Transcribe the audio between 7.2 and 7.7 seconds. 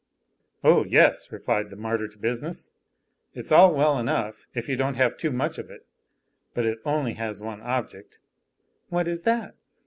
one